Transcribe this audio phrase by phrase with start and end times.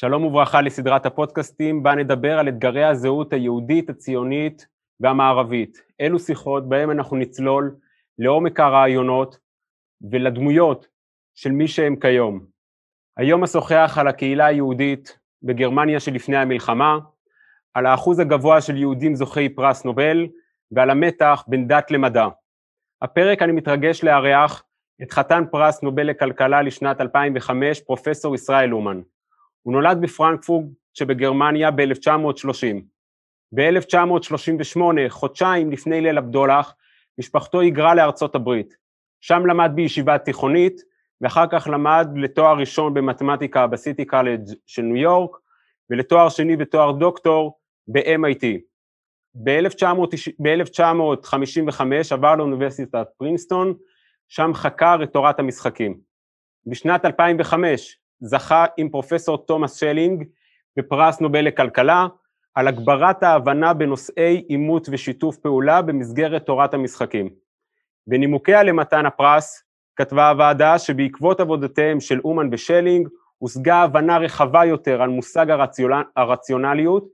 [0.00, 4.66] שלום וברכה לסדרת הפודקאסטים, בה נדבר על אתגרי הזהות היהודית, הציונית
[5.00, 5.82] והמערבית.
[6.00, 7.76] אלו שיחות בהם אנחנו נצלול
[8.18, 9.38] לעומק הרעיונות
[10.10, 10.88] ולדמויות
[11.34, 12.40] של מי שהם כיום.
[13.16, 16.98] היום אשוחח על הקהילה היהודית בגרמניה שלפני המלחמה,
[17.74, 20.26] על האחוז הגבוה של יהודים זוכי פרס נובל
[20.70, 22.26] ועל המתח בין דת למדע.
[23.02, 24.64] הפרק אני מתרגש לארח
[25.02, 29.00] את חתן פרס נובל לכלכלה לשנת 2005, פרופסור ישראל אומן.
[29.62, 32.82] הוא נולד בפרנקפורט שבגרמניה ב-1930.
[33.54, 36.74] ב-1938, חודשיים לפני ליל הבדולח,
[37.18, 38.76] משפחתו היגרה לארצות הברית.
[39.20, 40.82] שם למד בישיבה תיכונית,
[41.20, 45.36] ואחר כך למד לתואר ראשון במתמטיקה בסיטי קולג' של ניו יורק,
[45.90, 48.44] ולתואר שני ותואר דוקטור ב-MIT.
[49.34, 53.74] ב-1955 עבר לאוניברסיטת פרינסטון,
[54.28, 56.00] שם חקר את תורת המשחקים.
[56.66, 60.24] בשנת 2005 זכה עם פרופסור תומאס שלינג
[60.76, 62.06] בפרס נובל לכלכלה
[62.54, 67.30] על הגברת ההבנה בנושאי עימות ושיתוף פעולה במסגרת תורת המשחקים.
[68.06, 69.62] בנימוקיה למתן הפרס
[69.96, 73.08] כתבה הוועדה שבעקבות עבודותיהם של אומן ושלינג
[73.38, 75.46] הושגה הבנה רחבה יותר על מושג
[76.16, 77.08] הרציונליות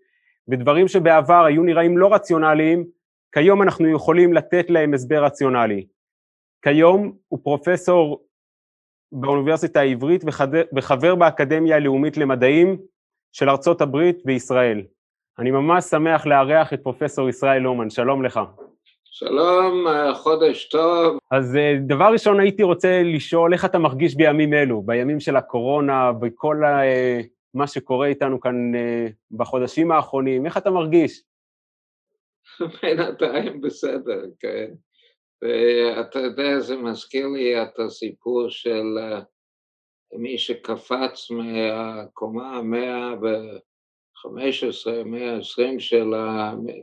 [0.49, 2.85] ודברים שבעבר היו נראים לא רציונליים,
[3.33, 5.87] כיום אנחנו יכולים לתת להם הסבר רציונלי.
[6.63, 8.25] כיום הוא פרופסור
[9.15, 10.25] באוניברסיטה העברית
[10.77, 12.77] וחבר באקדמיה הלאומית למדעים
[13.33, 14.83] של ארצות הברית וישראל.
[15.39, 18.41] אני ממש שמח לארח את פרופסור ישראל אומן, שלום לך.
[19.05, 21.19] שלום, חודש טוב.
[21.31, 26.11] אז אה, דבר ראשון הייתי רוצה לשאול איך אתה מרגיש בימים אלו, בימים של הקורונה,
[26.23, 27.21] וכל אה,
[27.55, 31.23] מה שקורה איתנו כאן אה, בחודשים האחרונים, איך אתה מרגיש?
[32.83, 34.67] בינתיים בסדר, כן.
[35.45, 38.85] ואתה יודע, זה מזכיר לי את הסיפור של
[40.13, 46.07] מי שקפץ מהקומה המאה ב-15, 120 של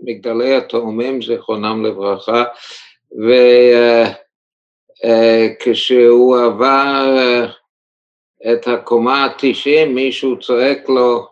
[0.03, 2.43] מגדלי התאומים, זיכרונם לברכה,
[5.03, 7.45] וכשהוא עבר
[8.51, 11.27] את הקומה ה-90, מישהו צועק לו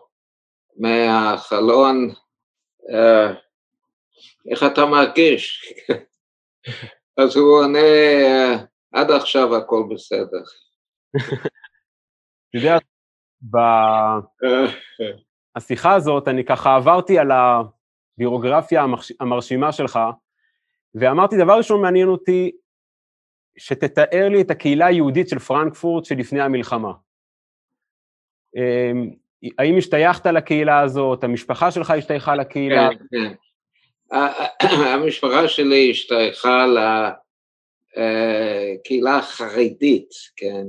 [0.76, 2.10] מהחלון,
[4.50, 5.72] איך אתה מרגיש?
[7.16, 7.78] אז הוא עונה,
[8.92, 10.42] עד עכשיו הכל בסדר.
[11.16, 11.48] אתה
[12.54, 12.78] יודע,
[15.56, 18.84] בשיחה הזאת אני ככה עברתי על הבירוגרפיה
[19.20, 19.98] המרשימה שלך,
[20.94, 22.50] ואמרתי, דבר ראשון מעניין אותי
[23.58, 26.92] שתתאר לי את הקהילה היהודית של פרנקפורט שלפני המלחמה.
[28.56, 29.10] אמ,
[29.58, 32.88] האם השתייכת לקהילה הזאת, המשפחה שלך השתייכה לקהילה?
[32.90, 33.34] כן, כן.
[34.10, 36.66] המשפחה שלי השתייכה
[38.76, 40.66] לקהילה החרדית, כן.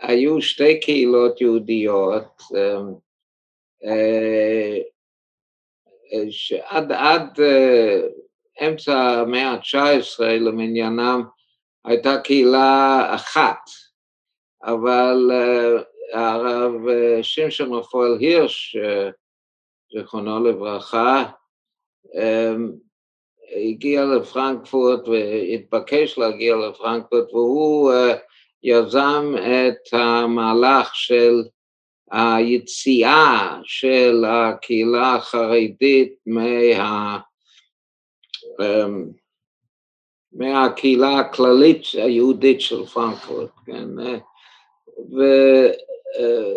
[0.00, 2.42] היו שתי קהילות יהודיות
[6.30, 7.40] שעד עד
[8.66, 11.22] אמצע המאה ה-19 למניינם
[11.84, 13.70] הייתה קהילה אחת,
[14.62, 15.30] אבל
[16.12, 16.72] הרב
[17.22, 18.76] שמשון רפואל הירש,
[19.94, 21.24] זיכרונו לברכה,
[23.56, 28.16] הגיע לפרנקפורט והתבקש להגיע לפרנקפורט והוא אה,
[28.62, 31.42] יזם את המהלך של
[32.10, 37.18] היציאה של הקהילה החרדית מה...
[38.60, 39.10] אמ,
[40.32, 44.18] מהקהילה הכללית היהודית של פרנקפורט, כן, אה,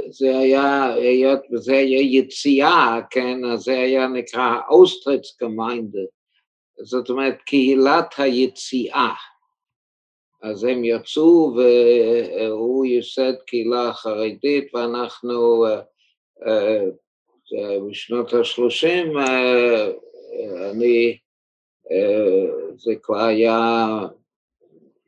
[0.10, 6.00] זה היה, היות וזה היה יציאה, כן, אז זה היה נקרא אוסטריץ גמיינדה,
[6.82, 9.14] זאת אומרת קהילת היציאה.
[10.44, 15.82] אז הם יצאו והוא ייסד קהילה חרדית ואנחנו אה,
[16.48, 19.92] אה, בשנות ה-30 אה,
[20.72, 21.18] אני,
[22.78, 23.88] זה כבר היה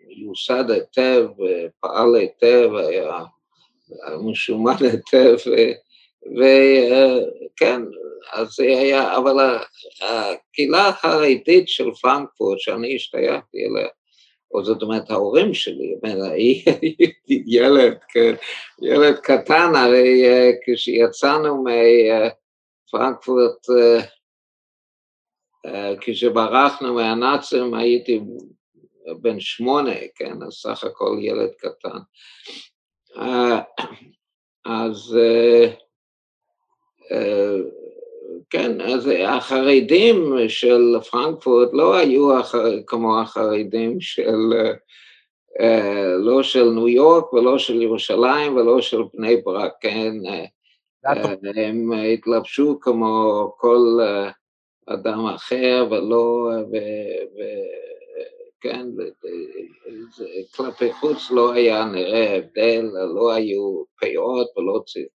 [0.10, 1.28] יוסד היטב,
[1.80, 3.24] פעל היטב, היה
[4.24, 5.36] משומן היטב,
[6.36, 7.82] וכן,
[8.34, 9.58] אז זה היה, אבל
[10.02, 13.88] הקהילה החרדית של פרנקפורט, שאני השתייכתי אליה,
[14.52, 15.96] או זאת אומרת ההורים שלי,
[17.58, 17.98] ילד,
[18.82, 20.24] ילד קטן, הרי
[20.66, 21.64] כשיצאנו
[22.88, 23.66] מפרנקפורט,
[26.02, 28.20] כשברחנו מהנאצים הייתי
[29.22, 31.98] בן שמונה, כן, אז סך הכל ילד קטן.
[33.18, 33.60] אה,
[34.66, 35.68] אז אה,
[37.12, 37.58] אה,
[38.50, 42.30] כן, אז החרדים של פרנקפורט לא היו
[42.88, 44.38] כמו החרדים של,
[46.20, 50.14] לא של ניו יורק ולא של ירושלים ולא של בני ברק, כן,
[51.56, 54.00] הם התלבשו כמו כל
[54.88, 56.76] אדם אחר ולא, ו,
[57.36, 57.42] ו,
[58.66, 58.88] כן,
[60.56, 62.86] כלפי חוץ לא היה נראה הבדל,
[63.16, 65.16] לא היו פאות ולא ציציות.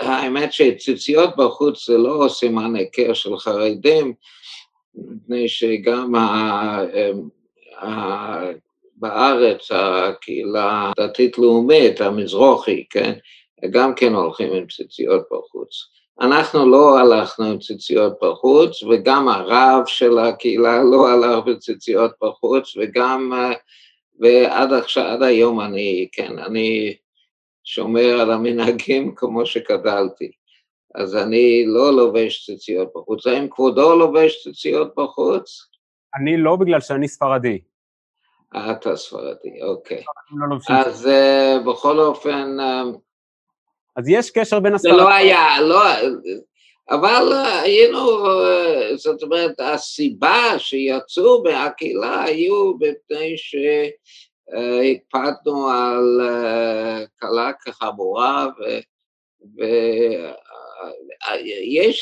[0.00, 4.14] האמת שציציות בחוץ זה לא סימן היכר של חרדים,
[4.94, 6.20] מפני שגם ה,
[7.80, 8.40] ה,
[8.96, 13.12] בארץ הקהילה הדתית-לאומית, המזרחי, כן,
[13.70, 15.99] גם כן הולכים עם ציציות בחוץ.
[16.20, 23.32] אנחנו לא הלכנו עם ציציות בחוץ, וגם הרב של הקהילה לא הלך בציציות בחוץ, וגם,
[24.20, 26.96] ועד עכשיו, עד היום אני, כן, אני
[27.64, 30.30] שומר על המנהגים כמו שגדלתי.
[30.94, 33.26] אז אני לא לובש ציציות בחוץ.
[33.26, 35.68] האם כבודו לובש ציציות בחוץ?
[36.20, 37.60] אני לא, בגלל שאני ספרדי.
[38.70, 40.02] אתה ספרדי, אוקיי.
[40.32, 42.56] לא אז uh, בכל אופן...
[42.60, 42.98] Uh,
[44.00, 44.98] אז יש קשר בין הספרדים.
[44.98, 45.82] זה לא היה, לא...
[46.90, 47.32] אבל
[47.62, 47.98] היינו,
[48.96, 53.34] זאת אומרת, הסיבה שיצאו מהקהילה היו בפני
[54.46, 56.20] שהקפדנו על
[57.16, 58.46] קלה כחמורה,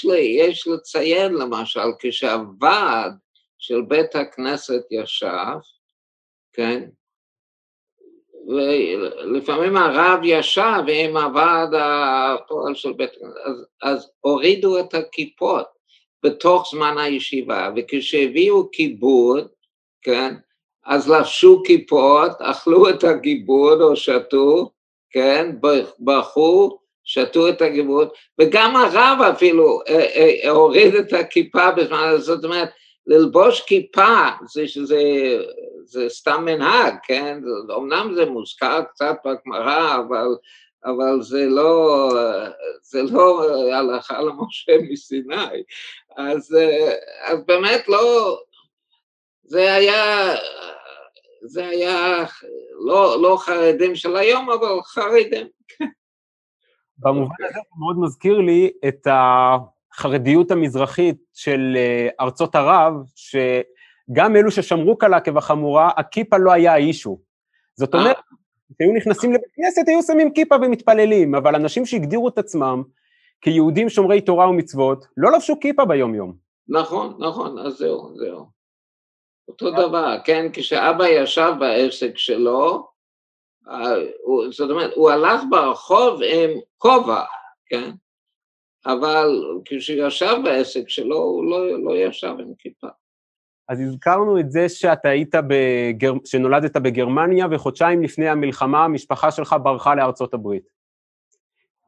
[0.05, 3.13] ויש לציין למשל, כשהוועד
[3.59, 5.59] של בית הכנסת ישב,
[6.53, 6.89] כן?
[8.49, 13.11] ולפעמים הרב ישב עם הוועד הפועל של בית
[13.45, 15.67] אז, אז הורידו את הכיפות
[16.23, 19.49] בתוך זמן הישיבה, וכשהביאו כיבוד,
[20.03, 20.35] כן,
[20.87, 24.71] אז לבשו כיפות, אכלו את הכיבוד או שתו,
[25.11, 25.57] כן,
[26.01, 28.09] בכו, שתו את הכיבוד,
[28.41, 30.07] וגם הרב אפילו אה,
[30.45, 32.69] אה, הוריד את הכיפה בזמן, זאת אומרת,
[33.07, 35.03] ללבוש כיפה זה שזה
[35.89, 37.41] זה סתם מנהג, כן?
[37.77, 40.27] אמנם זה מוזכר קצת בגמרא, אבל,
[40.85, 42.09] אבל זה לא,
[42.83, 43.43] זה לא
[43.73, 45.63] הלכה למשה מסיני.
[46.17, 46.57] אז,
[47.25, 48.39] אז באמת לא,
[49.45, 50.35] זה היה,
[51.43, 52.25] זה היה
[52.87, 55.47] לא, לא חרדים של היום, אבל חרדים.
[56.99, 63.37] במובן הזה זה מאוד מזכיר לי את החרדיות המזרחית של אה, ארצות ערב, ש...
[64.13, 67.19] גם אלו ששמרו קלה כבחמורה, הכיפה לא היה האישו.
[67.77, 68.17] זאת אומרת,
[68.75, 72.83] כשהיו נכנסים לבית כנסת היו שמים כיפה ומתפללים, אבל אנשים שהגדירו את עצמם
[73.41, 76.35] כיהודים שומרי תורה ומצוות, לא לבשו כיפה ביום-יום.
[76.69, 78.47] נכון, נכון, אז זהו, זהו.
[79.49, 82.89] אותו דבר, כן, כשאבא ישב בעסק שלו,
[84.51, 87.25] זאת אומרת, הוא הלך ברחוב עם כובע,
[87.67, 87.91] כן?
[88.87, 89.29] אבל
[89.65, 92.87] כשהוא ישב בעסק שלו, הוא לא, לא ישב עם כיפה.
[93.69, 96.13] אז הזכרנו את זה שאתה היית, בגר...
[96.25, 100.71] שנולדת בגרמניה, וחודשיים לפני המלחמה המשפחה שלך ברחה לארצות הברית.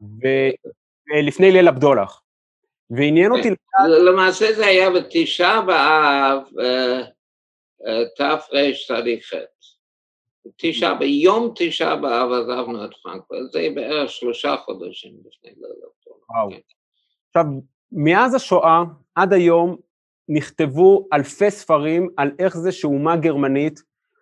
[0.01, 2.21] ולפני ליל הבדולח.
[2.89, 3.49] ועניין אותי...
[4.05, 7.01] למעשה זה היה בתשעה באב אה,
[7.87, 9.35] אה, תרצ"ח.
[10.57, 16.29] תשעה, ביום תשעה באב עזבנו את פרנקפורט, זה בערך שלושה חודשים לפני ליל הבדולח.
[16.29, 16.49] וואו.
[16.49, 16.57] כן.
[17.27, 17.45] עכשיו,
[17.91, 18.83] מאז השואה
[19.15, 19.77] עד היום
[20.29, 23.79] נכתבו אלפי ספרים על איך זה שאומה גרמנית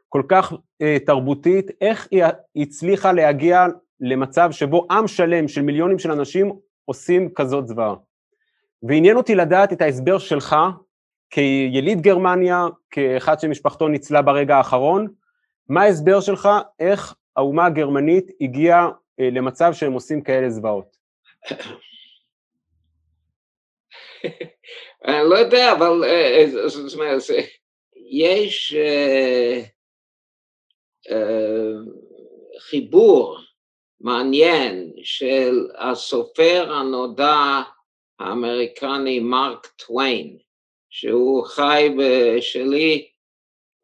[0.10, 2.24] כל כך אה, תרבותית, איך היא
[2.56, 3.66] הצליחה להגיע
[4.00, 6.52] למצב שבו עם שלם של מיליונים של אנשים
[6.86, 7.96] עושים כזאת זוועה.
[8.84, 10.56] ועניין אותי לדעת את ההסבר שלך
[11.30, 15.08] כיליד גרמניה, כאחד שמשפחתו ניצלה ברגע האחרון,
[15.70, 20.98] מה ההסבר שלך איך האומה הגרמנית הגיעה אה, למצב שהם עושים כאלה זוועות?
[25.06, 27.22] אני לא יודע, אבל אה, אה, זאת אומרת,
[28.12, 29.62] יש אה,
[32.60, 33.38] חיבור
[34.02, 37.62] מעניין של הסופר הנודע
[38.20, 40.38] האמריקני מרק טוויין,
[40.90, 43.10] שהוא חי בשלי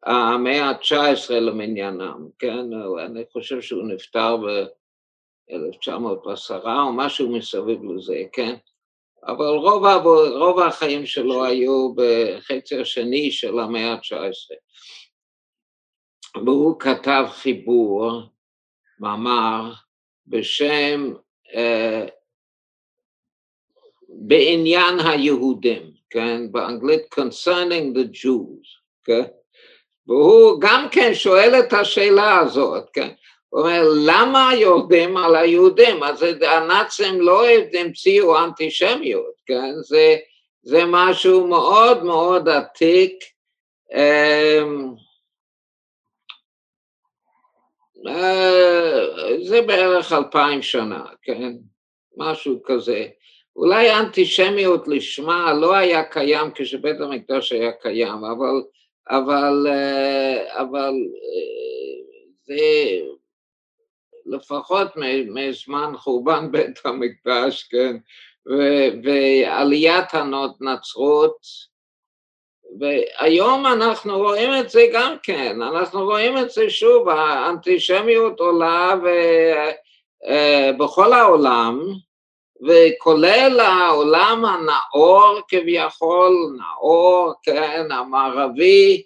[0.06, 2.72] המאה ה-19 למניינם, כן?
[3.04, 8.54] אני חושב שהוא נפטר ב-1910 או משהו מסביב לזה, כן?
[9.24, 9.86] אבל רוב,
[10.32, 14.54] רוב החיים שלו היו בחצי השני של המאה ה-19.
[16.44, 18.12] והוא כתב חיבור,
[19.00, 19.72] מאמר,
[20.26, 21.12] בשם
[21.46, 22.10] uh,
[24.08, 26.52] בעניין היהודים, כן?
[26.52, 29.22] באנגלית concerning the Jews, כן?
[30.06, 33.14] והוא גם כן שואל את השאלה הזאת, כן?
[33.56, 36.02] הוא אומר, למה יורדים על היהודים?
[36.02, 39.72] אז הנאצים לא המציאו אנטישמיות, כן?
[39.80, 40.16] זה,
[40.62, 43.24] זה משהו מאוד מאוד עתיק.
[43.94, 44.94] אמ,
[48.06, 49.00] אה,
[49.42, 51.52] זה בערך אלפיים שנה, כן?
[52.16, 53.06] משהו כזה.
[53.56, 58.62] אולי אנטישמיות לשמה לא היה קיים כשבית המקדש היה קיים, אבל,
[59.10, 61.96] אבל, אה, אבל אה,
[62.46, 62.56] זה
[64.26, 64.88] לפחות
[65.26, 67.96] מזמן חורבן בית המקדש, כן,
[69.04, 71.36] ועליית הנצרות,
[72.80, 79.08] והיום אנחנו רואים את זה גם כן, אנחנו רואים את זה שוב, האנטישמיות עולה ו,
[80.24, 81.80] uh, בכל העולם,
[82.62, 89.02] וכולל העולם הנאור כביכול, נאור, כן, המערבי,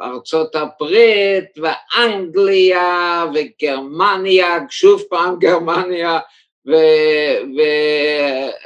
[0.00, 6.18] ארצות הברית ואנגליה וגרמניה, שוב פעם גרמניה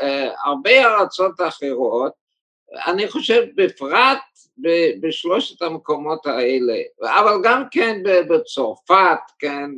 [0.01, 2.13] והרבה ארצות אחרות,
[2.87, 4.19] אני חושב בפרט
[5.01, 9.71] בשלושת המקומות האלה, אבל גם כן בצרפת, כן,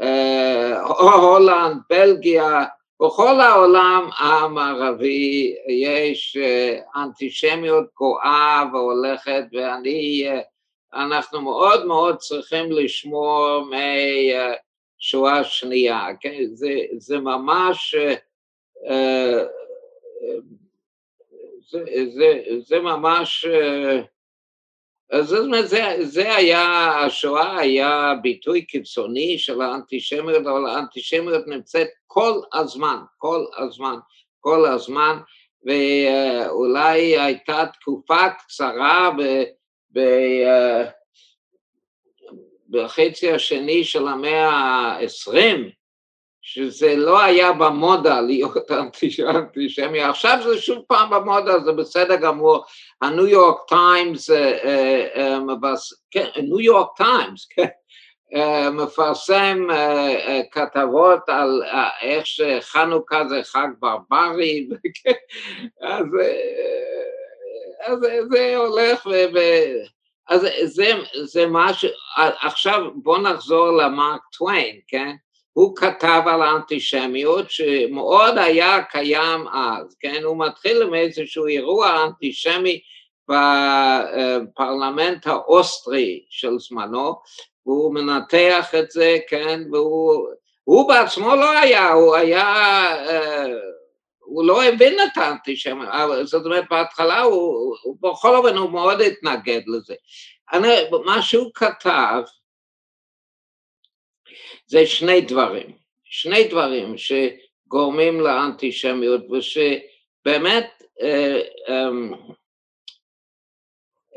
[0.00, 2.64] בהולנד, בלגיה,
[3.02, 10.40] בכל העולם המערבי יש אה, אנטישמיות גואה והולכת ואני, אה,
[10.94, 13.60] אנחנו מאוד מאוד צריכים לשמור
[15.00, 16.44] משואה שנייה, כן?
[16.52, 17.94] זה, זה ממש,
[18.88, 19.44] אה,
[21.70, 21.84] זה,
[22.14, 23.46] זה, זה ממש
[25.14, 31.88] אז זאת אומרת, זה, זה היה, השואה היה ביטוי קיצוני של האנטישמיות, אבל האנטישמיות נמצאת
[32.06, 33.94] כל הזמן, כל הזמן,
[34.40, 35.18] כל הזמן,
[35.64, 39.42] ואולי הייתה תקופה קצרה ב,
[39.92, 40.00] ב,
[42.68, 45.70] בחצי השני של המאה העשרים,
[46.46, 48.70] שזה לא היה במודה להיות
[49.30, 52.64] אנטישמי, עכשיו זה שוב פעם במודה, זה בסדר גמור,
[53.02, 54.30] הניו יורק טיימס,
[56.10, 57.68] כן, ניו יורק טיימס, כן,
[58.72, 59.66] מפרסם
[60.50, 61.62] כתבות על
[62.02, 64.68] איך שחנוכה זה חג ברברי,
[67.86, 67.98] אז,
[68.30, 69.38] זה הולך ו...
[70.28, 70.92] אז זה,
[71.24, 75.14] זה משהו, עכשיו בואו נחזור למרק טוויין, כן?
[75.54, 80.22] הוא כתב על האנטישמיות שמאוד היה קיים אז, כן?
[80.24, 82.80] הוא מתחיל עם איזשהו אירוע אנטישמי
[83.28, 87.14] בפרלמנט האוסטרי של זמנו,
[87.66, 89.60] והוא מנתח את זה, כן?
[89.72, 92.46] והוא בעצמו לא היה, הוא היה,
[93.08, 93.46] אה,
[94.18, 95.88] הוא לא הבין את האנטישמיות,
[96.24, 99.94] זאת אומרת בהתחלה הוא, הוא בכל אופן הוא מאוד התנגד לזה.
[100.52, 100.68] אני,
[101.04, 102.22] מה שהוא כתב
[104.66, 105.72] זה שני דברים,
[106.04, 112.12] שני דברים שגורמים לאנטישמיות ושבאמת אה, אמ,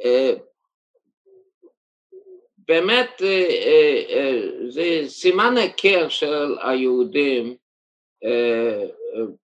[0.05, 0.33] אה,
[2.57, 7.55] באמת אה, זה סימן היכר של היהודים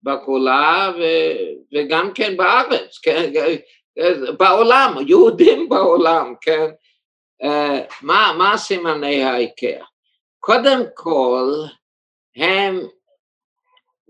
[0.03, 0.91] בגולה
[1.73, 3.31] וגם כן בארץ, כן,
[4.37, 6.67] בעולם, יהודים בעולם, כן,
[8.01, 9.83] מה, מה סימני ההיכר?
[10.47, 11.51] קודם כל,
[12.35, 12.79] הם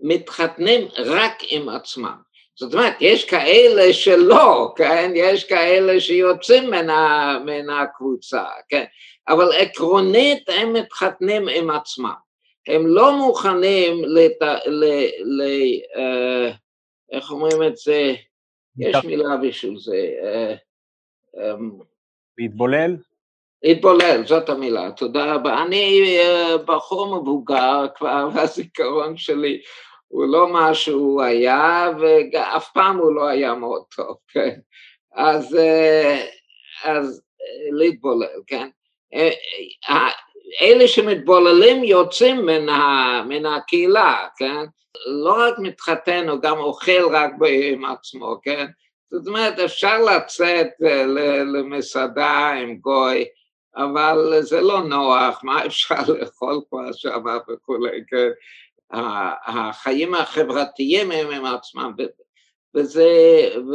[0.00, 2.16] מתחתנים רק עם עצמם.
[2.54, 5.12] זאת אומרת, יש כאלה שלא, כן?
[5.14, 8.84] יש כאלה שיוצאים מן, ה, מן הקבוצה, כן?
[9.28, 12.14] אבל עקרונית הם מתחתנים עם עצמם.
[12.68, 14.42] הם לא מוכנים לת...
[14.66, 14.84] ל...
[15.24, 15.42] ל...
[15.96, 16.52] אה,
[17.12, 18.14] איך אומרים את זה?
[18.78, 20.10] יש מילה בשביל זה.
[20.22, 20.54] אה,
[21.36, 21.78] אמ,
[22.38, 22.96] להתבולל?
[23.62, 25.62] להתבולל, זאת המילה, תודה רבה.
[25.62, 29.60] אני אה, בחור מבוגר כבר, והזיכרון שלי
[30.08, 31.90] הוא לא מה שהוא היה,
[32.32, 34.58] ואף פעם הוא לא היה מאוד טוב, כן?
[35.14, 36.26] אז, אה,
[36.84, 38.68] אז אה, להתבולל, כן?
[40.62, 44.64] אלה שמתבוללים יוצאים מן, ה, מן הקהילה, כן?
[45.06, 47.30] לא רק מתחתן, הוא גם אוכל רק
[47.72, 48.66] עם עצמו, כן?
[49.10, 50.66] זאת אומרת, אפשר לצאת
[51.54, 53.24] למסעדה עם גוי,
[53.78, 58.28] אבל זה לא נוח, מה אפשר לאכול כבר שם וכולי, כן?
[59.46, 61.92] החיים החברתיים הם עם עצמם,
[62.74, 63.08] וזה...
[63.56, 63.74] ו...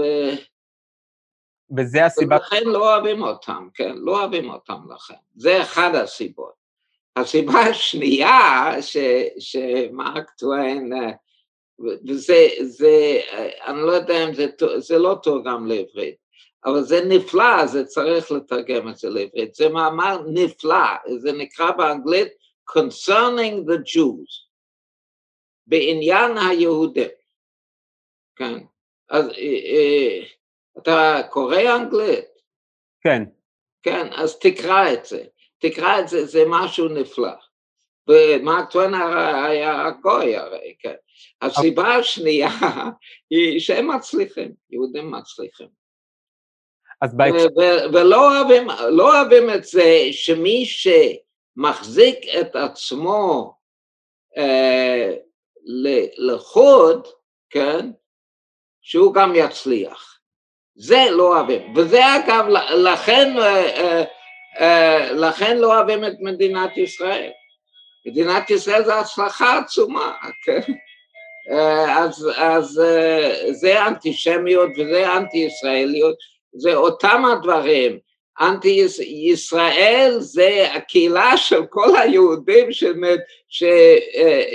[1.77, 2.35] וזה הסיבה...
[2.35, 3.95] ולכן לא אוהבים אותם, כן?
[3.97, 5.13] לא אוהבים אותם לכן.
[5.35, 6.63] זה אחד הסיבות.
[7.15, 8.97] הסיבה השנייה ש,
[9.39, 10.93] שמרק טוויין,
[12.07, 13.19] וזה, זה,
[13.65, 16.15] אני לא יודע אם זה, זה לא תורגם לעברית,
[16.65, 19.55] אבל זה נפלא, זה צריך לתרגם את זה לעברית.
[19.55, 22.27] זה מאמר נפלא, זה נקרא באנגלית
[22.71, 24.47] Concerning the Jews,
[25.67, 27.09] בעניין היהודים.
[28.35, 28.53] כן,
[29.09, 30.23] אז אה, אה,
[30.77, 32.25] אתה קורא אנגלית?
[33.01, 33.23] כן.
[33.83, 35.23] כן, אז תקרא את זה.
[35.57, 37.33] תקרא את זה, זה משהו נפלא.
[38.07, 40.95] ומרק טוויין היה גוי הרי, כן.
[41.41, 42.49] הסיבה השנייה
[43.29, 45.82] היא שהם מצליחים, יהודים מצליחים.
[47.03, 47.47] אז בהקשר...
[47.93, 53.53] ולא אוהבים, לא אוהבים את זה שמי שמחזיק את עצמו
[54.37, 55.13] אה,
[56.17, 57.07] לחוד,
[57.49, 57.91] כן,
[58.81, 60.19] שהוא גם יצליח.
[60.75, 61.73] זה לא אוהבים.
[61.75, 64.03] וזה אגב, לכן, אה, אה,
[64.59, 67.29] אה, לכן לא אוהבים את מדינת ישראל.
[68.05, 70.13] מדינת ישראל זה הצלחה עצומה,
[70.45, 70.73] כן?
[71.89, 72.81] אז, אז
[73.51, 76.15] זה אנטישמיות וזה אנטי-ישראליות,
[76.53, 77.99] זה אותם הדברים.
[78.41, 83.19] אנטי ישראל זה הקהילה של כל היהודים שמת,
[83.49, 83.63] ש,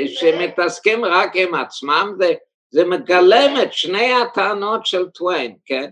[0.06, 2.34] שמתעסקים רק עם עצמם, זה,
[2.70, 5.90] זה מגלם את שני הטענות של טוויין, כן?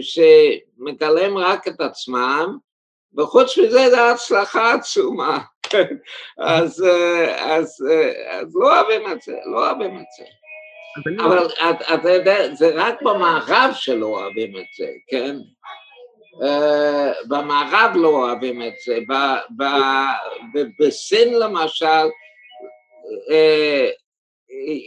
[0.00, 2.56] שמגלם רק את עצמם,
[3.18, 5.96] וחוץ מזה זו הצלחה עצומה, כן?
[6.38, 6.84] אז,
[7.36, 7.84] אז,
[8.28, 10.24] אז לא אוהבים את זה, לא אוהבים את זה.
[11.24, 11.46] אבל
[11.94, 15.36] אתה יודע, זה רק במערב שלא אוהבים את זה, כן?
[17.28, 18.98] במערב לא אוהבים את זה,
[20.80, 22.08] בסין למשל,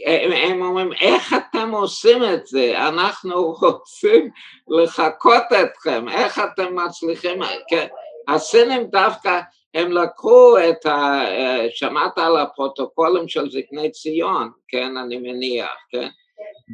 [0.06, 2.74] הם, הם אומרים, איך אתם עושים את זה?
[2.88, 4.30] אנחנו רוצים
[4.68, 7.38] לחקות אתכם, איך אתם מצליחים?
[7.68, 7.86] כן,
[8.28, 9.40] הסינים דווקא,
[9.76, 11.24] הם לקחו את ה...
[11.70, 16.08] שמעת על הפרוטוקולים של זקני ציון, כן, אני מניח, כן?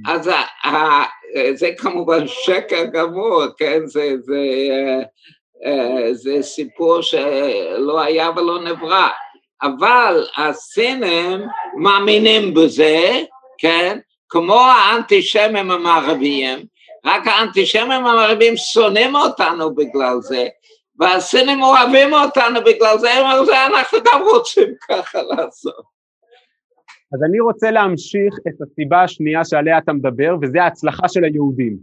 [0.07, 1.05] אז ה, ה,
[1.55, 4.41] זה כמובן שקר גמור, כן, זה, זה,
[5.65, 9.09] זה, זה סיפור שלא היה ולא נברא.
[9.63, 11.41] אבל הסינים
[11.77, 13.21] מאמינים בזה,
[13.59, 13.99] כן?
[14.29, 16.59] כמו האנטישמים המערביים,
[17.05, 20.49] רק האנטישמים המערביים שונאים אותנו בגלל זה,
[20.99, 25.93] והסינים אוהבים אותנו בגלל זה, הם אומרים, אנחנו גם רוצים ככה לעשות.
[27.15, 31.77] אז אני רוצה להמשיך את הסיבה השנייה שעליה אתה מדבר, וזה ההצלחה של היהודים.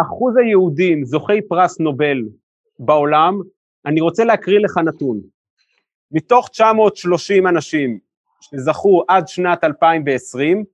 [0.00, 2.22] אחוז היהודים זוכי פרס נובל
[2.78, 3.40] בעולם,
[3.86, 5.20] אני רוצה להקריא לך נתון.
[6.12, 7.98] מתוך 930 אנשים
[8.40, 10.64] שזכו עד שנת 2020,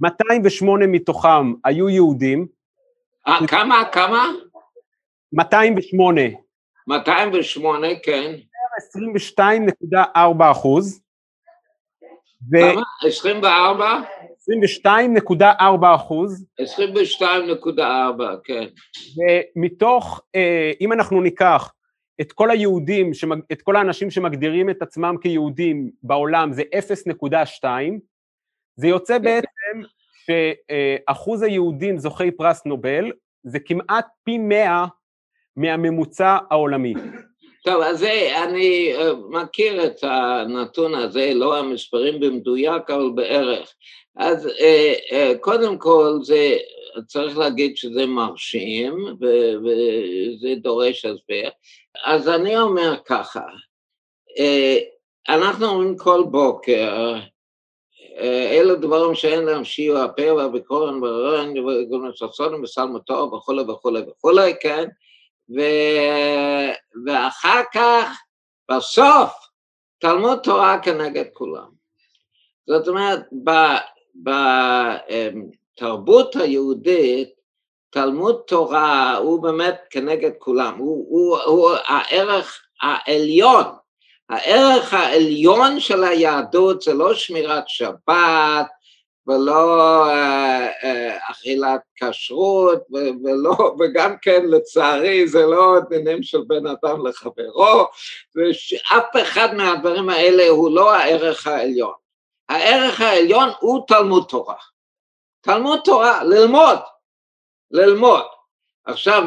[0.00, 2.46] 208 מתוכם היו יהודים.
[3.26, 3.84] 아, אה, כמה?
[3.92, 4.32] כמה?
[5.32, 6.22] 208.
[6.86, 8.34] 208, כן.
[8.96, 11.02] 22.4 אחוז.
[12.52, 12.82] כמה?
[13.06, 14.00] 24?
[14.40, 16.46] 22.4 אחוז.
[16.60, 17.80] 22.4,
[18.44, 18.66] כן.
[19.56, 21.72] ומתוך, אה, אם אנחנו ניקח
[22.20, 23.10] את כל היהודים,
[23.52, 27.64] את כל האנשים שמגדירים את עצמם כיהודים בעולם זה 0.2,
[28.76, 29.24] זה יוצא כן.
[29.24, 29.82] בעצם
[30.26, 33.12] שאחוז היהודים זוכי פרס נובל
[33.42, 34.86] זה כמעט פי מאה
[35.60, 36.94] מהממוצע העולמי.
[37.64, 43.74] טוב, אז זה, אני אה, מכיר את הנתון הזה, לא המספרים במדויק, אבל בערך.
[44.16, 46.56] אז אה, אה, קודם כל, זה,
[47.06, 49.06] צריך להגיד שזה מרשים,
[49.60, 51.48] וזה דורש הסבר.
[52.04, 53.40] אז אני אומר ככה,
[55.28, 57.14] אנחנו אומרים כל בוקר,
[58.50, 62.10] אלו דברים שאין להם שיעור הפה והביקורן בררן וגולן
[62.62, 64.88] וסלמו טוב וכולי וכולי וכולי, כן?
[65.56, 65.60] ו...
[67.06, 68.18] ואחר כך,
[68.70, 69.32] בסוף,
[69.98, 71.68] תלמוד תורה כנגד כולם.
[72.66, 73.20] זאת אומרת,
[75.76, 77.28] בתרבות היהודית,
[77.90, 83.64] תלמוד תורה הוא באמת כנגד כולם, הוא, הוא, הוא הערך העליון,
[84.28, 88.66] הערך העליון של היהדות זה לא שמירת שבת,
[89.30, 92.82] ולא אה, אה, אכילת כשרות,
[93.24, 97.86] ולא, וגם כן לצערי זה לא דינים של בן אדם לחברו,
[98.36, 101.94] ושאף אחד מהדברים האלה הוא לא הערך העליון.
[102.48, 104.56] הערך העליון הוא תלמוד תורה.
[105.40, 106.78] תלמוד תורה, ללמוד,
[107.70, 108.24] ללמוד.
[108.84, 109.22] עכשיו,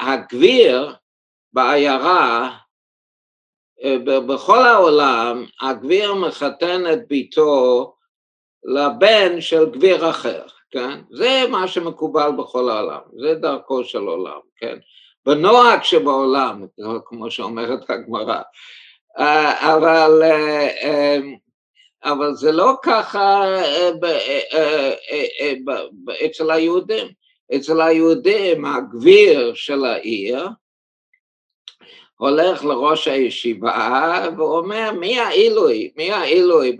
[0.00, 0.94] הגביר
[1.52, 2.50] בעיירה,
[3.84, 7.95] אה, בכל העולם, הגביר מחתן את ביתו
[8.66, 11.00] לבן של גביר אחר, כן?
[11.10, 14.78] זה מה שמקובל בכל העולם, זה דרכו של עולם, כן?
[15.26, 16.66] בנוהג שבעולם,
[17.04, 18.40] כמו שאומרת הגמרא.
[19.18, 21.18] אה, אבל, אה, אה,
[22.04, 23.44] אבל זה לא ככה
[26.26, 27.06] אצל היהודים.
[27.56, 30.48] אצל היהודים הגביר של העיר
[32.18, 36.76] הולך לראש הישיבה ואומר מי העילוי, מי העילוי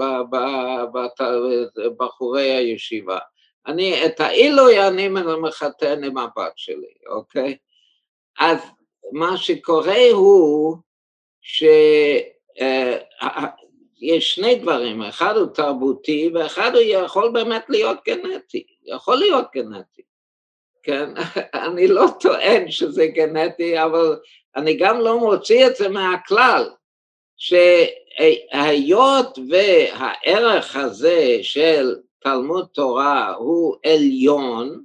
[1.98, 3.18] בחורי הישיבה.
[3.66, 5.08] אני, את העילוי אני
[5.42, 7.56] מחתן עם הבת שלי, אוקיי?
[8.38, 8.58] אז
[9.12, 10.76] מה שקורה הוא
[11.42, 12.24] שיש
[14.34, 20.02] שני דברים, אחד הוא תרבותי ואחד הוא יכול באמת להיות גנטי, יכול להיות גנטי.
[20.82, 21.10] כן,
[21.66, 24.18] אני לא טוען שזה גנטי, אבל
[24.56, 26.70] אני גם לא מוציא את זה מהכלל,
[27.36, 34.84] שהיות והערך הזה של תלמוד תורה הוא עליון,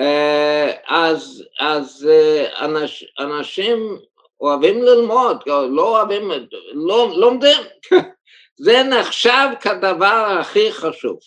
[0.00, 3.98] אה, אז, אז אה, אנש, אנשים
[4.40, 6.30] אוהבים ללמוד, לא אוהבים,
[6.72, 7.62] לא לומדים,
[8.64, 11.18] זה נחשב כדבר הכי חשוב,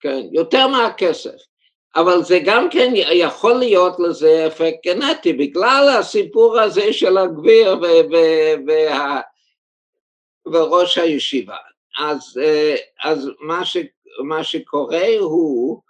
[0.00, 1.49] כן, יותר מהכסף,
[1.96, 7.76] אבל זה גם כן יכול להיות לזה אפקט גנטי, בגלל הסיפור הזה של הגביר
[8.66, 9.20] וה,
[10.46, 11.56] וראש הישיבה.
[11.98, 13.76] אז, אה, אז מה, ש,
[14.24, 15.80] מה שקורה הוא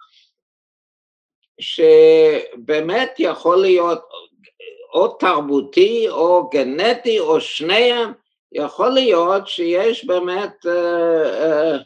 [1.59, 4.01] שבאמת יכול להיות
[4.93, 8.13] או תרבותי או גנטי או שניהם,
[8.51, 11.77] יכול להיות שיש באמת, אה, אה,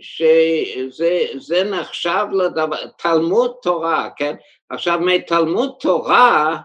[0.00, 4.34] שזה נחשב לדבר, תלמוד תורה, כן?
[4.70, 6.56] עכשיו מתלמוד תורה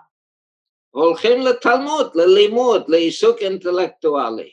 [0.90, 4.52] הולכים לתלמוד, ללימוד, לעיסוק אינטלקטואלי.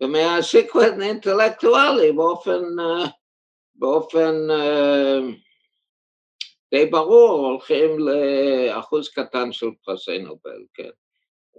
[0.00, 3.06] ומהעיסוק אינטלקטואלי באופן, אה,
[3.74, 4.34] באופן
[6.70, 10.90] די ברור, הולכים לאחוז קטן של פרסי נובל, כן.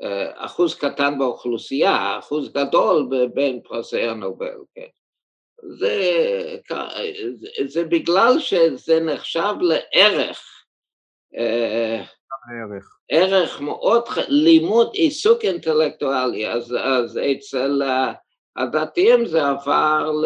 [0.03, 4.87] אה, אחוז קטן באוכלוסייה, אחוז גדול בין פרסי הנובל, כן.
[5.63, 6.57] זה,
[7.65, 10.65] זה, בגלל שזה נחשב לערך.
[11.37, 12.03] אה,
[12.61, 12.97] ערך.
[13.09, 17.81] ערך מאוד, לימוד עיסוק אינטלקטואלי, אז, אז אצל
[18.55, 20.25] הדתיים זה עבר ל...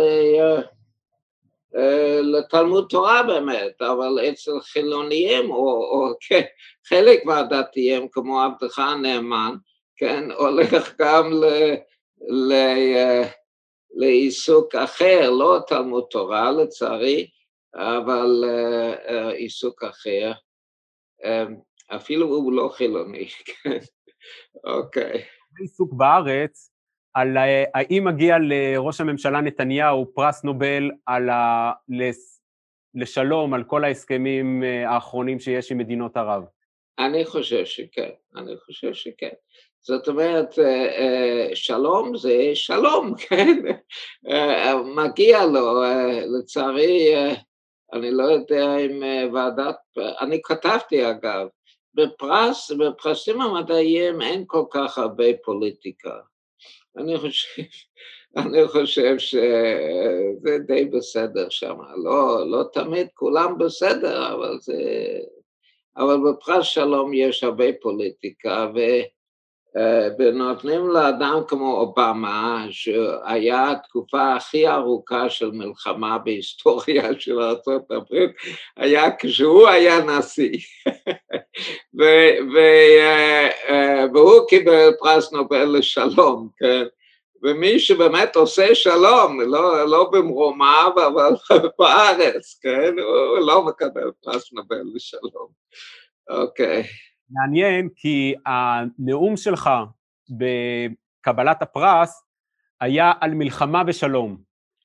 [1.78, 6.42] אה, לתלמוד תורה באמת, אבל אצל חילוניים או, או כן,
[6.88, 9.56] חלק מהדתיים כמו עבדך הנאמן,
[9.98, 11.46] כן, הולך גם ל,
[12.28, 12.52] ל,
[12.96, 13.24] אה,
[13.94, 17.30] לעיסוק אחר, לא תלמוד תורה לצערי,
[17.76, 20.32] אבל uh, uh, עיסוק אחר,
[21.22, 23.28] um, אפילו הוא לא חילוני,
[23.64, 23.78] כן,
[24.64, 25.14] אוקיי.
[25.14, 25.62] okay.
[25.62, 26.72] עיסוק בארץ,
[27.14, 31.72] על אה, האם מגיע לראש הממשלה נתניהו פרס נובל על ה...
[32.96, 36.44] לשלום, על כל ההסכמים אה, האחרונים שיש עם מדינות ערב?
[37.00, 39.34] אני חושב שכן, אני חושב שכן.
[39.84, 43.62] זאת אומרת, אה, שלום זה שלום, כן?
[44.96, 45.84] מגיע לו,
[46.38, 47.14] לצערי,
[47.94, 49.76] אני לא יודע אם ועדת,
[50.22, 51.48] אני כתבתי אגב,
[51.94, 56.20] בפרס, בפרסים המדעיים אין כל כך הרבה פוליטיקה.
[56.98, 57.62] אני חושב,
[58.38, 64.74] אני חושב שזה די בסדר שם, לא, לא תמיד כולם בסדר, אבל זה...
[65.98, 68.80] אבל בפרס שלום יש הרבה פוליטיקה, ו...
[70.20, 78.16] ונותנים לאדם כמו אובמה, שהיה התקופה הכי ארוכה של מלחמה בהיסטוריה של ארה"ב,
[78.78, 80.58] היה כשהוא היה נשיא.
[82.02, 86.84] אה, אה, והוא קיבל פרס נובל לשלום, כן?
[87.44, 91.34] ומי שבאמת עושה שלום, לא, לא במרומיו, אבל
[91.80, 93.00] בארץ, כן?
[93.00, 95.48] הוא לא מקבל פרס נובל לשלום.
[96.30, 96.82] אוקיי.
[96.82, 97.11] Okay.
[97.32, 99.70] מעניין, כי הנאום שלך
[100.30, 102.24] בקבלת הפרס
[102.82, 104.38] היה על מלחמה ושלום.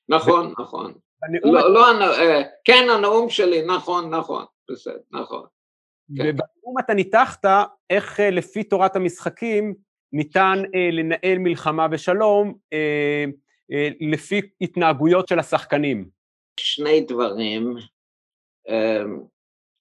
[0.09, 0.61] נכון, ו...
[0.61, 0.93] נכון.
[1.21, 1.55] בנאום...
[1.55, 5.45] לא, לא, אה, כן, הנאום שלי, נכון, נכון, בסדר, נכון.
[6.17, 6.23] כן.
[6.23, 7.45] ובנאום אתה ניתחת
[7.89, 9.73] איך אה, לפי תורת המשחקים
[10.13, 13.25] ניתן אה, לנהל מלחמה ושלום אה,
[13.71, 16.09] אה, לפי התנהגויות של השחקנים.
[16.59, 17.75] שני דברים
[18.69, 19.03] אה,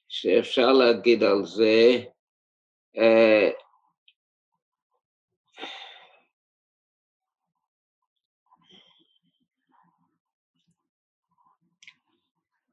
[0.08, 2.04] שאפשר להגיד על זה.
[2.98, 3.50] אה,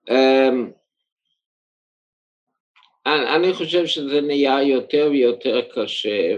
[0.09, 0.71] אמ,
[3.05, 6.35] אני חושב שזה נהיה יותר ויותר קשה,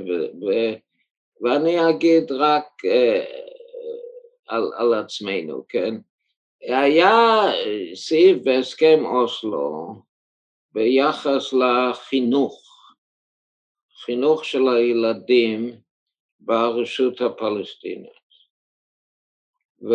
[1.42, 3.26] ואני אגיד רק אה,
[4.48, 5.96] על, על עצמנו, כן?
[6.62, 7.42] היה
[7.96, 9.96] סעיף בהסכם אוסלו
[10.74, 12.65] ביחס לחינוך,
[14.06, 15.72] חינוך של הילדים
[16.40, 18.26] ברשות הפלסטינית.
[19.82, 19.94] ו...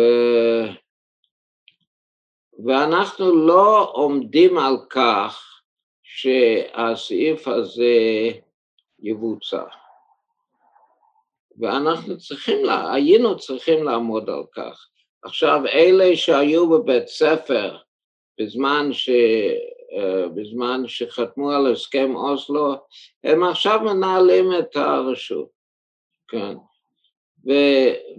[2.65, 5.61] ואנחנו לא עומדים על כך
[6.03, 7.93] שהסעיף הזה
[8.99, 9.63] יבוצע.
[11.57, 12.57] ואנחנו צריכים,
[12.93, 14.87] היינו צריכים לעמוד על כך.
[15.23, 17.77] עכשיו, אלה שהיו בבית ספר
[18.39, 19.09] בזמן ש...
[20.35, 22.75] בזמן שחתמו על הסכם אוסלו,
[23.23, 25.49] הם עכשיו מנהלים את הרשות.
[26.27, 26.55] כן.
[27.45, 27.51] ו,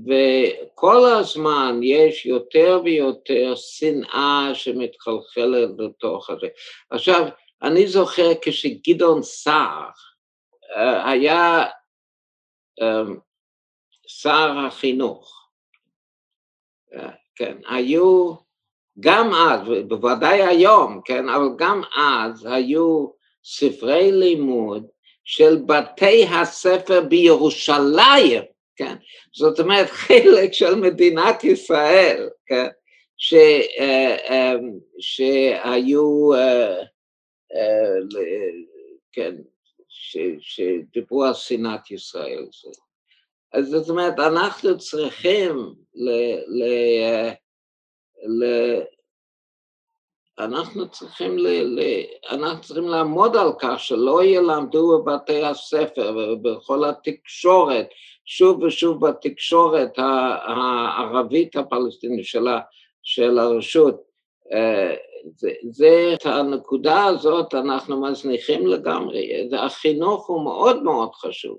[0.07, 6.47] וכל הזמן יש יותר ויותר שנאה שמתחלחלת לתוך הזה.
[6.91, 7.29] עכשיו,
[7.63, 9.91] אני זוכר כשגדעון סער
[10.77, 11.65] אה, היה
[12.81, 13.17] אמ,
[14.07, 15.49] שר החינוך,
[16.95, 18.35] אה, כן, היו
[19.01, 23.07] גם אז, בוודאי היום, כן, אבל גם אז היו
[23.45, 24.87] ספרי לימוד
[25.25, 28.43] של בתי הספר בירושלים,
[28.77, 28.95] כן,
[29.35, 32.67] זאת אומרת חלק של מדינת ישראל, כן,
[33.17, 34.65] ש, uh, um,
[34.99, 36.85] שהיו, uh,
[37.53, 38.17] uh,
[39.13, 39.35] כן,
[39.89, 42.47] ש, שדיברו על שנאת ישראל.
[43.53, 45.57] אז זאת אומרת, אנחנו צריכים
[45.95, 46.11] ל...
[46.47, 46.65] ל
[48.23, 48.45] ל
[50.39, 51.81] אנחנו צריכים, ל, ל,
[52.31, 57.89] אנחנו צריכים לעמוד על כך שלא ילמדו בבתי הספר ובכל התקשורת,
[58.25, 62.47] שוב ושוב בתקשורת הערבית הפלסטינית של,
[63.03, 64.03] של הרשות.
[64.53, 64.95] אה,
[65.37, 71.59] זה, זה, את הנקודה הזאת אנחנו מזניחים לגמרי, החינוך הוא מאוד מאוד חשוב.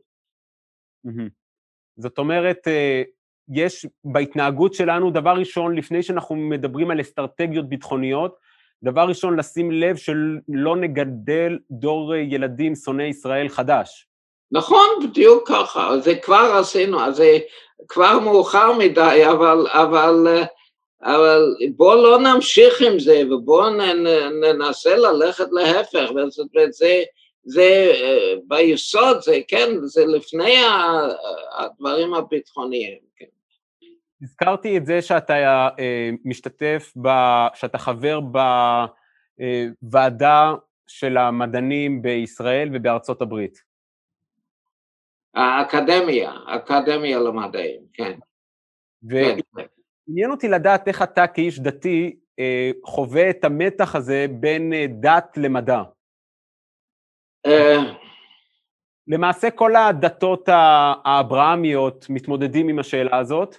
[1.98, 3.04] זאת אומרת, אה,
[3.52, 8.36] יש בהתנהגות שלנו, דבר ראשון, לפני שאנחנו מדברים על אסטרטגיות ביטחוניות,
[8.84, 14.08] דבר ראשון, לשים לב שלא נגדל דור ילדים שונאי ישראל חדש.
[14.52, 17.38] נכון, בדיוק ככה, זה כבר עשינו, זה
[17.88, 20.28] כבר מאוחר מדי, אבל, אבל,
[21.04, 23.70] אבל בואו לא נמשיך עם זה ובואו
[24.42, 27.04] ננסה ללכת להפך, וזה,
[27.46, 27.94] זה
[28.48, 30.56] ביסוד, זה כן, זה לפני
[31.58, 32.98] הדברים הביטחוניים.
[33.16, 33.26] כן.
[34.24, 35.34] הזכרתי את זה שאתה
[35.80, 37.08] אה, משתתף, ב,
[37.54, 38.20] שאתה חבר
[39.82, 40.54] בוועדה
[40.88, 43.64] של המדענים בישראל ובארצות הברית.
[45.34, 48.20] האקדמיה, האקדמיה למדעים, כן.
[49.04, 49.36] ועניין
[50.18, 50.32] כן.
[50.32, 55.82] אותי לדעת איך אתה כאיש דתי אה, חווה את המתח הזה בין אה, דת למדע.
[59.08, 60.50] למעשה כל הדתות
[61.06, 63.58] האברהמיות מתמודדים עם השאלה הזאת,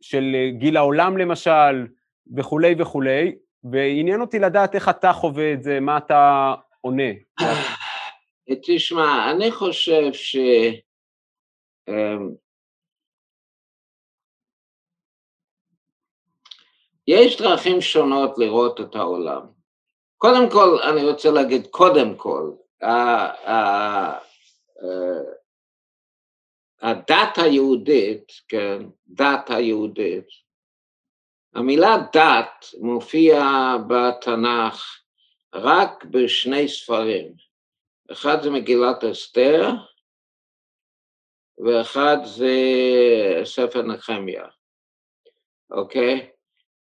[0.00, 1.86] של גיל העולם למשל,
[2.36, 7.12] וכולי וכולי, ועניין אותי לדעת איך אתה חווה את זה, מה אתה עונה.
[8.66, 10.36] תשמע, אני חושב ש...
[11.88, 12.34] אמ,
[17.06, 19.46] יש דרכים שונות לראות את העולם.
[20.18, 22.50] קודם כל, אני רוצה להגיד, קודם כל,
[26.80, 30.26] הדת היהודית, כן, דת היהודית,
[31.54, 35.00] המילה דת מופיעה בתנ"ך
[35.54, 37.32] רק בשני ספרים.
[38.12, 39.70] אחד זה מגילת אסתר,
[41.58, 42.52] ואחד זה
[43.44, 44.44] ספר נחמיה,
[45.70, 46.30] אוקיי?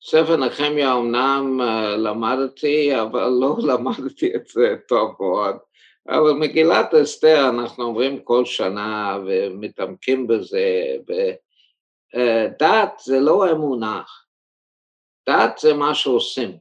[0.03, 5.57] ספר נחמיה אמנם אה, למדתי, אבל לא למדתי את זה טוב מאוד.
[6.09, 14.03] אבל מגילת אסתר אנחנו אומרים כל שנה ומתעמקים בזה, ודת אה, זה לא אמונה,
[15.29, 16.57] דת זה מה שעושים,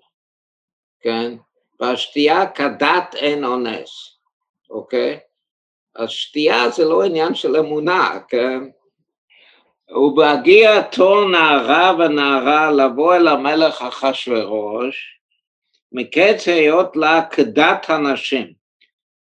[0.99, 1.33] כן?
[1.79, 4.19] והשתייה כדת אין אונס,
[4.69, 5.19] אוקיי?
[5.95, 8.59] אז שתייה זה לא עניין של אמונה, כן?
[9.89, 15.19] ובהגיע תור נערה ונערה לבוא אל המלך אחשורוש,
[15.91, 18.64] מקץ היות לה כדת הנשים.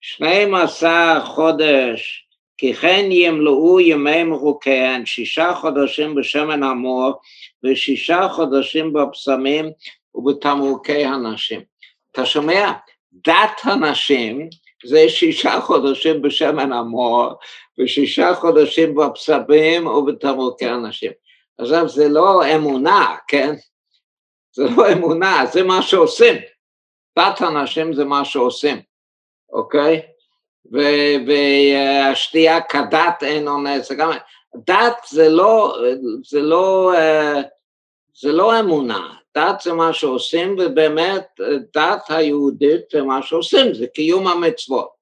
[0.09, 2.27] שנים עשר חודש,
[2.59, 7.13] כי כן ימלאו ימי מרוקיהן, שישה חודשים בשמן המור
[7.65, 9.71] ושישה חודשים בבשמים
[10.15, 11.61] ובתמרוקי הנשים.
[12.13, 12.73] אתה שומע?
[13.13, 14.49] דת הנשים
[14.85, 17.33] זה שישה חודשים בשמן המור
[17.79, 21.13] ושישה חודשים בבשמים ובתמרוקי הנשים.
[21.59, 23.55] עכשיו זה לא אמונה, כן?
[24.53, 26.35] זה לא אמונה, זה מה שעושים.
[27.19, 28.96] דת הנשים זה מה שעושים.
[29.53, 30.03] אוקיי?
[31.27, 34.11] והשתייה כדת אין אונס, גם
[34.57, 35.79] דת זה לא,
[36.25, 36.93] זה לא,
[38.21, 41.27] זה לא אמונה, דת זה מה שעושים, ובאמת
[41.75, 44.97] דת היהודית זה מה שעושים, זה קיום המצוות.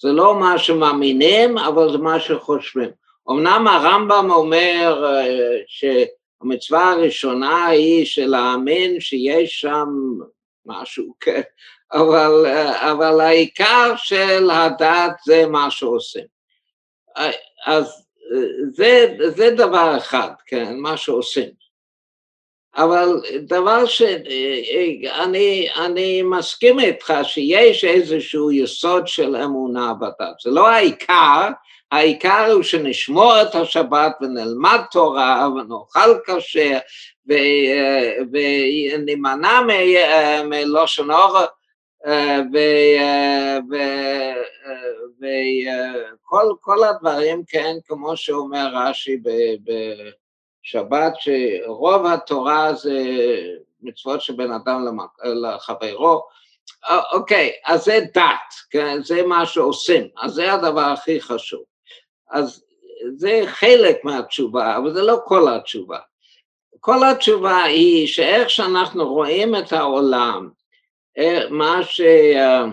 [0.00, 2.90] זה לא מה שמאמינים, אבל זה מה שחושבים.
[3.30, 5.04] אמנם הרמב"ם אומר
[5.66, 9.88] שהמצווה הראשונה היא של להאמין שיש שם
[10.66, 11.40] משהו, כן,
[11.92, 16.24] אבל, אבל העיקר של הדת זה מה שעושים.
[17.66, 18.06] אז
[18.72, 21.60] זה, זה דבר אחד, כן, מה שעושים.
[22.76, 23.08] אבל
[23.40, 30.40] דבר שאני אני מסכים איתך שיש איזשהו יסוד של אמונה בדת.
[30.44, 31.48] זה לא העיקר,
[31.92, 36.78] העיקר הוא שנשמור את השבת ונלמד תורה ונאכל כשר
[38.32, 39.60] ונימנע
[40.44, 41.38] מלושן אור
[46.52, 49.20] וכל הדברים, כן, כמו שאומר רש"י
[49.64, 52.98] בשבת, שרוב התורה זה
[53.82, 56.22] מצוות שבין אדם לחברו,
[57.12, 61.62] אוקיי, אז זה דת, כן, זה מה שעושים, אז זה הדבר הכי חשוב.
[62.30, 62.64] אז
[63.16, 65.98] זה חלק מהתשובה, אבל זה לא כל התשובה.
[66.80, 70.59] כל התשובה היא שאיך שאנחנו רואים את העולם, אה,
[71.50, 72.00] מה ש...
[72.00, 72.64] אה,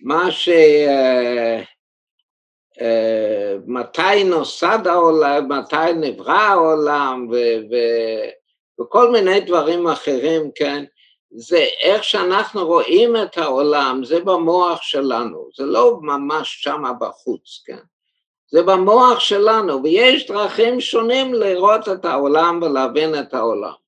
[0.00, 0.48] מה ש...
[2.80, 7.34] אה, מתי נוסד העולם, מתי נברא העולם ו...
[7.70, 7.74] ו...
[8.80, 10.84] וכל מיני דברים אחרים, כן?
[11.36, 17.78] זה איך שאנחנו רואים את העולם, זה במוח שלנו, זה לא ממש שמה בחוץ, כן?
[18.50, 23.83] זה במוח שלנו, ויש דרכים שונים לראות את העולם ולהבין את העולם.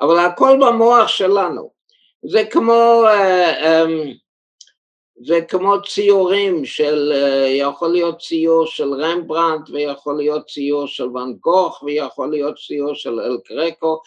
[0.00, 1.70] אבל הכל במוח שלנו.
[2.22, 4.12] זה כמו, אה, אמ,
[5.26, 11.32] זה כמו ציורים של, אה, יכול להיות ציור של רמברנט ויכול להיות ציור של ואן
[11.40, 14.00] גוך ויכול להיות ציור של אל קרקו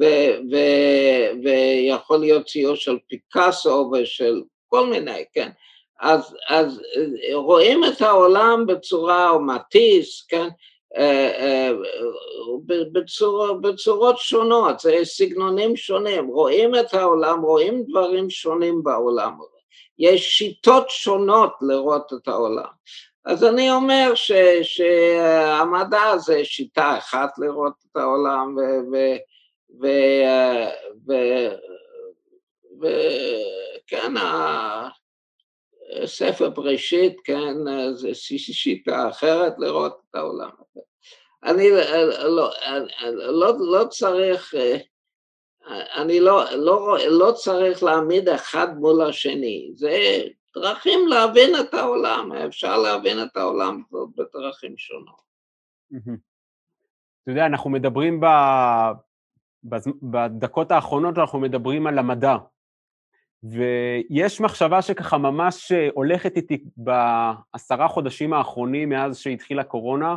[0.00, 5.50] ו- ו- ויכול להיות ציור של פיקאסו ושל כל מיני, כן.
[6.00, 10.48] אז, אז אה, רואים את העולם בצורה, או מטיס, כן,
[12.92, 19.38] בצור, בצורות שונות, זה סגנונים שונים, רואים את העולם, רואים דברים שונים בעולם,
[19.98, 22.74] יש שיטות שונות לראות את העולם.
[23.24, 28.60] אז אני אומר ש, שהמדע זה שיטה אחת לראות את העולם, ו,
[28.92, 28.96] ו,
[29.80, 29.86] ו,
[31.08, 31.14] ו,
[32.80, 32.86] ו,
[33.84, 34.14] וכן,
[36.04, 37.54] ספר בראשית, כן,
[37.94, 40.50] זה שיטה אחרת לראות את העולם.
[41.44, 42.50] אני לא,
[43.30, 44.54] לא, לא צריך,
[45.96, 50.22] אני לא, לא, לא צריך להעמיד אחד מול השני, זה
[50.54, 53.82] דרכים להבין את העולם, אפשר להבין את העולם
[54.16, 55.24] בדרכים שונות.
[57.22, 58.26] אתה יודע, אנחנו מדברים ב...
[60.02, 62.36] בדקות האחרונות, אנחנו מדברים על המדע.
[63.44, 70.16] ויש מחשבה שככה ממש אה, הולכת איתי בעשרה חודשים האחרונים מאז שהתחילה קורונה,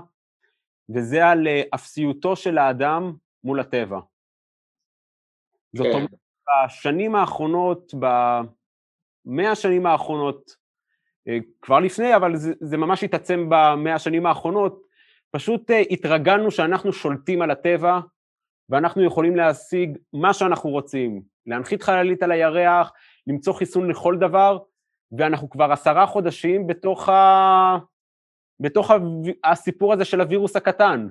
[0.90, 3.13] וזה על אה, אפסיותו של האדם
[3.44, 4.00] מול הטבע.
[5.76, 5.94] זאת כן.
[5.94, 6.10] אומרת,
[6.66, 10.56] בשנים האחרונות, במאה השנים האחרונות,
[11.28, 14.88] אה, כבר לפני, אבל זה, זה ממש התעצם במאה השנים האחרונות,
[15.32, 18.00] פשוט התרגלנו שאנחנו שולטים על הטבע,
[18.70, 22.92] ואנחנו יכולים להשיג מה שאנחנו רוצים, להנחית חללית על הירח,
[23.28, 24.58] למצוא חיסון לכל דבר,
[25.18, 27.78] ואנחנו כבר עשרה חודשים בתוך, ה...
[28.60, 28.92] בתוך
[29.44, 31.08] הסיפור הזה של הווירוס הקטן.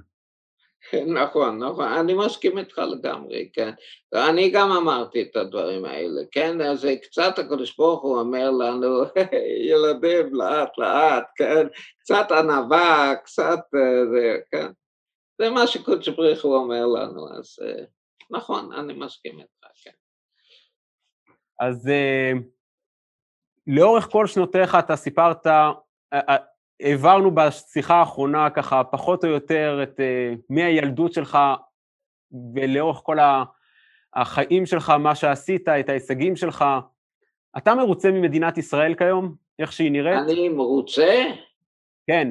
[1.07, 3.71] נכון, נכון, אני מסכים איתך לגמרי, כן.
[4.13, 9.05] ואני גם אמרתי את הדברים האלה, כן, אז קצת הקדוש ברוך הוא אומר לנו,
[9.71, 11.67] ילדים, לאט לאט, כן,
[12.01, 14.67] קצת ענווה, קצת אה, זה, כן.
[15.39, 17.85] זה מה שקודש ברוך הוא אומר לנו, אז אה,
[18.31, 19.56] נכון, אני מסכים איתך.
[21.61, 22.39] אז uh,
[23.67, 25.51] לאורך כל שנותיך אתה סיפרת, uh,
[26.15, 26.19] uh,
[26.81, 31.39] העברנו בשיחה האחרונה ככה פחות או יותר את uh, מהילדות שלך
[32.55, 33.17] ולאורך כל
[34.15, 36.65] החיים שלך, מה שעשית, את ההישגים שלך.
[37.59, 40.19] אתה מרוצה ממדינת ישראל כיום, איך שהיא נראית?
[40.29, 41.25] אני מרוצה?
[42.07, 42.31] כן.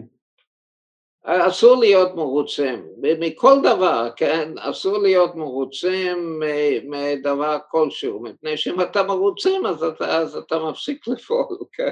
[1.28, 2.86] אסור להיות מרוצים,
[3.20, 4.52] מכל דבר, כן?
[4.60, 6.42] אסור להיות מרוצים
[6.84, 11.92] מדבר כלשהו, מפני שאם אתה מרוצים אז אתה, אז אתה מפסיק לפעול, כן?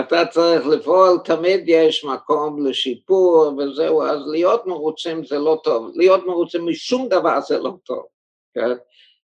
[0.00, 6.26] אתה צריך לפעול, תמיד יש מקום לשיפור וזהו, אז להיות מרוצים זה לא טוב, להיות
[6.26, 8.02] מרוצים משום דבר זה לא טוב,
[8.54, 8.70] כן?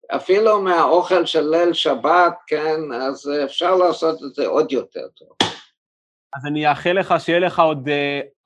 [0.08, 2.80] אפילו מהאוכל של ליל שבת, כן?
[2.92, 5.45] אז אפשר לעשות את זה עוד יותר טוב.
[6.36, 7.90] אז אני אאחל לך שיהיה לך עוד uh,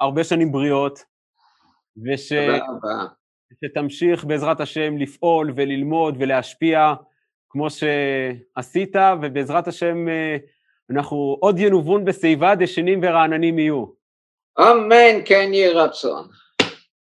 [0.00, 0.98] הרבה שנים בריאות,
[2.06, 2.32] וש...
[3.64, 6.94] ושתמשיך בעזרת השם לפעול וללמוד ולהשפיע
[7.48, 13.84] כמו שעשית, ובעזרת השם uh, אנחנו עוד ינובון בשיבה דשנים ורעננים יהיו.
[14.58, 16.28] אמן, כן יהי רצון.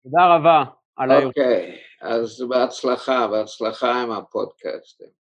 [0.03, 0.64] תודה רבה
[0.97, 1.28] על האירוע.
[1.28, 5.20] אוקיי, אז בהצלחה, בהצלחה עם הפודקאסטים.